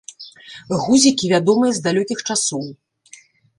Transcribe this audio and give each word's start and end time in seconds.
Гузікі 0.85 1.29
вядомыя 1.35 1.71
з 1.77 1.85
далёкіх 1.89 2.19
часоў. 2.29 2.67